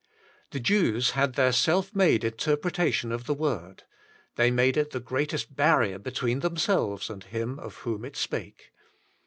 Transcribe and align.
The 0.49 0.59
Jews 0.59 1.11
had 1.11 1.33
their 1.33 1.51
self 1.51 1.93
made 1.93 2.23
inter 2.23 2.55
pretation 2.57 3.11
of 3.11 3.27
the 3.27 3.35
Word: 3.35 3.83
they 4.35 4.49
made 4.49 4.75
it 4.75 4.89
the 4.89 4.99
greatest 4.99 5.55
barrier 5.55 5.99
between 5.99 6.39
themselves 6.39 7.07
and 7.11 7.23
Him 7.23 7.59
of 7.59 7.75
whom 7.75 8.03
it 8.03 8.15
spake. 8.17 8.71